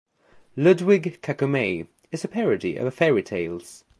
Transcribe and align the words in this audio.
"Ludwig 0.55 1.19
Kakumei" 1.21 1.85
is 2.11 2.23
a 2.23 2.27
parody 2.27 2.75
of 2.75 2.91
fairy 2.91 3.21
tales. 3.21 3.83